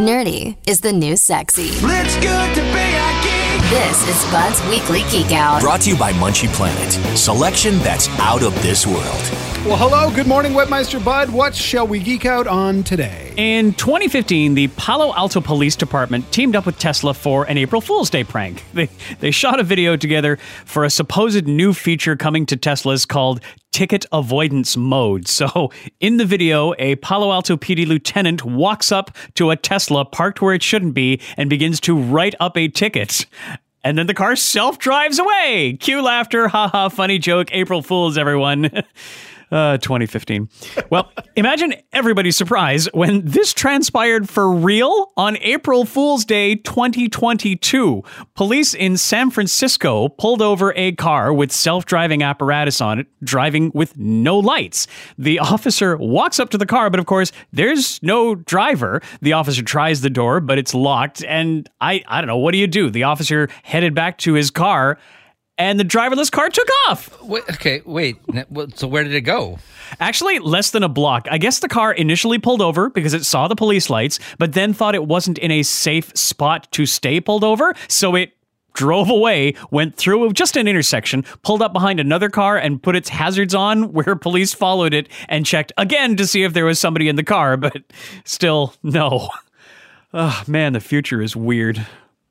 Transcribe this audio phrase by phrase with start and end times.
[0.00, 1.70] Nerdy is the new sexy.
[1.72, 3.70] It's good to be a geek.
[3.70, 5.60] This is Bud's Weekly Geek Out.
[5.62, 6.92] Brought to you by Munchie Planet.
[7.16, 9.49] Selection that's out of this world.
[9.66, 11.28] Well, hello, good morning, Webmeister Bud.
[11.28, 13.34] What shall we geek out on today?
[13.36, 18.08] In 2015, the Palo Alto Police Department teamed up with Tesla for an April Fool's
[18.08, 18.64] Day prank.
[18.72, 23.42] They, they shot a video together for a supposed new feature coming to Teslas called
[23.70, 25.28] Ticket Avoidance Mode.
[25.28, 30.40] So, in the video, a Palo Alto PD lieutenant walks up to a Tesla parked
[30.40, 33.26] where it shouldn't be and begins to write up a ticket.
[33.84, 35.76] And then the car self drives away.
[35.78, 38.70] Cue laughter, haha, funny joke, April Fools, everyone.
[39.50, 40.48] Uh, 2015.
[40.90, 48.04] Well, imagine everybody's surprise when this transpired for real on April Fool's Day 2022.
[48.34, 53.72] Police in San Francisco pulled over a car with self driving apparatus on it, driving
[53.74, 54.86] with no lights.
[55.18, 59.02] The officer walks up to the car, but of course, there's no driver.
[59.20, 61.24] The officer tries the door, but it's locked.
[61.24, 62.88] And I, I don't know, what do you do?
[62.88, 64.96] The officer headed back to his car
[65.60, 67.20] and the driverless car took off.
[67.22, 68.16] Wait, okay, wait.
[68.76, 69.58] So where did it go?
[70.00, 71.28] Actually, less than a block.
[71.30, 74.72] I guess the car initially pulled over because it saw the police lights, but then
[74.72, 78.32] thought it wasn't in a safe spot to stay pulled over, so it
[78.72, 83.10] drove away, went through just an intersection, pulled up behind another car and put its
[83.10, 87.06] hazards on where police followed it and checked again to see if there was somebody
[87.06, 87.82] in the car, but
[88.24, 89.28] still no.
[90.14, 91.86] Oh, man, the future is weird.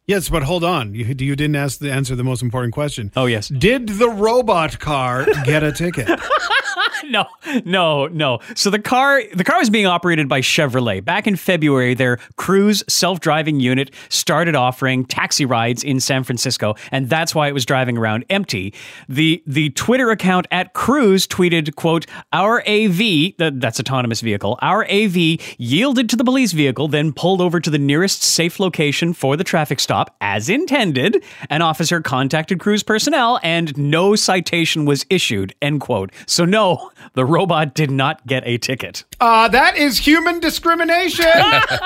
[0.10, 0.96] Yes, but hold on.
[0.96, 3.12] You, you didn't ask the answer the most important question.
[3.16, 3.48] Oh, yes.
[3.50, 6.08] Did the robot car get a ticket?
[7.12, 7.26] no,
[7.66, 8.40] no, no.
[8.56, 11.04] So the car, the car was being operated by Chevrolet.
[11.04, 17.10] Back in February, their Cruise self-driving unit started offering taxi rides in San Francisco, and
[17.10, 18.74] that's why it was driving around empty.
[19.08, 25.40] The the Twitter account at Cruise tweeted, "quote Our AV, that's autonomous vehicle, our AV
[25.58, 29.44] yielded to the police vehicle, then pulled over to the nearest safe location for the
[29.44, 31.24] traffic stop." stop as intended.
[31.50, 35.54] An officer contacted cruise personnel and no citation was issued.
[35.62, 36.12] End quote.
[36.26, 39.04] So no, the robot did not get a ticket.
[39.20, 41.26] Uh, that is human discrimination.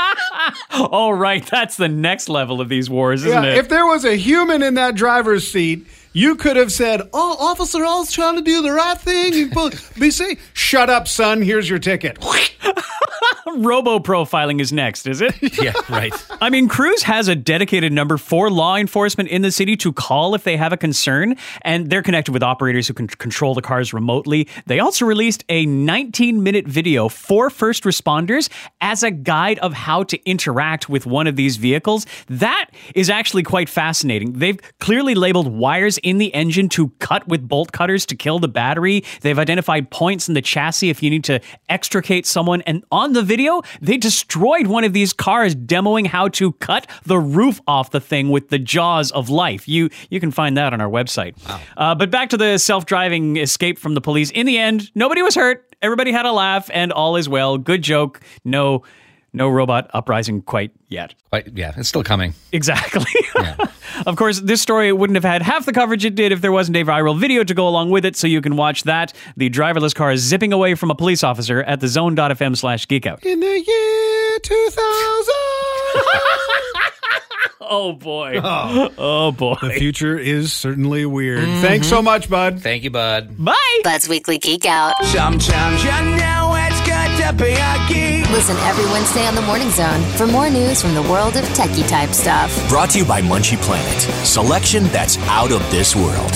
[0.71, 3.57] All right, that's the next level of these wars, isn't yeah, it?
[3.57, 7.79] If there was a human in that driver's seat, you could have said, "Oh, officer,
[7.79, 9.51] I was trying to do the right thing.
[9.99, 11.41] Be safe." Shut up, son.
[11.41, 12.17] Here's your ticket.
[13.57, 15.35] Robo profiling is next, is it?
[15.61, 16.13] yeah, right.
[16.41, 20.35] I mean, Cruise has a dedicated number for law enforcement in the city to call
[20.35, 23.93] if they have a concern, and they're connected with operators who can control the cars
[23.93, 24.47] remotely.
[24.65, 28.49] They also released a 19 minute video for first responders
[28.81, 32.05] as a guide of how to interact with one of these vehicles.
[32.27, 34.33] That is actually quite fascinating.
[34.33, 38.47] They've clearly labeled wires in the engine to cut with bolt cutters to kill the
[38.47, 39.03] battery.
[39.21, 41.39] They've identified points in the chassis if you need to
[41.69, 46.53] extricate someone, and on the video, they destroyed one of these cars demoing how to
[46.53, 49.67] cut the roof off the thing with the jaws of life.
[49.67, 51.33] You you can find that on our website.
[51.47, 51.61] Wow.
[51.75, 54.31] Uh, but back to the self-driving escape from the police.
[54.31, 55.75] In the end, nobody was hurt.
[55.81, 57.57] Everybody had a laugh, and all is well.
[57.57, 58.21] Good joke.
[58.45, 58.83] No
[59.33, 61.15] no robot uprising quite yet.
[61.29, 62.33] Quite, yeah, it's still coming.
[62.51, 63.05] Exactly.
[63.35, 63.55] Yeah.
[64.05, 66.77] of course, this story wouldn't have had half the coverage it did if there wasn't
[66.77, 69.13] a viral video to go along with it, so you can watch that.
[69.35, 73.25] The driverless car is zipping away from a police officer at the zone.fm slash geekout.
[73.25, 75.33] In the year 2000.
[77.61, 78.39] oh boy.
[78.43, 78.91] Oh.
[78.97, 79.31] oh.
[79.31, 79.55] boy.
[79.61, 81.39] The future is certainly weird.
[81.39, 81.61] Mm-hmm.
[81.61, 82.61] Thanks so much, bud.
[82.61, 83.43] Thank you, bud.
[83.43, 83.81] Bye.
[83.83, 84.93] Bud's Weekly Geek Out.
[85.05, 88.02] Sometimes you know it's good to be a geek.
[88.33, 91.87] Listen every Wednesday on the Morning Zone for more news from the world of techie
[91.87, 92.67] type stuff.
[92.67, 94.01] Brought to you by Munchie Planet.
[94.25, 96.31] Selection that's out of this world.